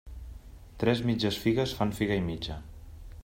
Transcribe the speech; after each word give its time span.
Tres 0.83 1.03
mitges 1.09 1.37
figues 1.45 1.77
fan 1.81 1.95
figa 1.99 2.17
i 2.21 2.25
mitja. 2.31 2.61